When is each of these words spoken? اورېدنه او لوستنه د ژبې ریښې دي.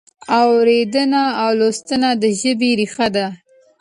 اورېدنه 0.41 1.23
او 1.41 1.49
لوستنه 1.59 2.09
د 2.21 2.23
ژبې 2.41 2.69
ریښې 2.79 3.07
دي. 3.15 3.27